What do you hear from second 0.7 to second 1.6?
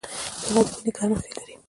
مینې ګرمښت لري.